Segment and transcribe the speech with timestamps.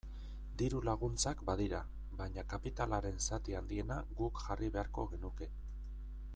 [0.59, 1.81] Diru-laguntzak badira,
[2.21, 5.53] baina kapitalaren zati handiena guk jarri beharko genuke.